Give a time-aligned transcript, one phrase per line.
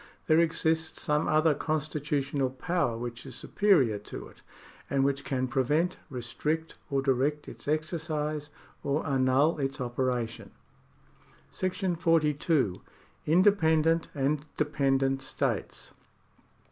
[0.25, 4.41] There exists some other constitutional power which is superior to it,
[4.89, 8.49] and which can prevent, restrict, or direct its exercise,
[8.83, 10.49] or annul its operation.
[11.53, 12.81] ^§ 42.
[13.27, 15.91] independent and Dependent States.